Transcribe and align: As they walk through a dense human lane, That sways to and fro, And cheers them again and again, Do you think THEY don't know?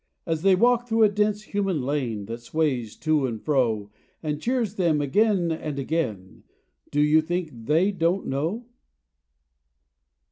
As 0.25 0.41
they 0.41 0.55
walk 0.55 0.87
through 0.87 1.03
a 1.03 1.09
dense 1.09 1.43
human 1.43 1.83
lane, 1.83 2.25
That 2.25 2.39
sways 2.41 2.95
to 2.95 3.27
and 3.27 3.39
fro, 3.39 3.91
And 4.23 4.41
cheers 4.41 4.73
them 4.73 4.99
again 4.99 5.51
and 5.51 5.77
again, 5.77 6.41
Do 6.89 7.01
you 7.01 7.21
think 7.21 7.51
THEY 7.67 7.91
don't 7.91 8.25
know? 8.25 8.65